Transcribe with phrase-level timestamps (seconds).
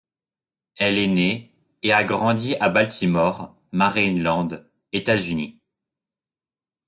[0.77, 1.51] Elle est née
[1.83, 4.49] et a grandi à Baltimore, Maryland,
[4.93, 5.59] États-Unis.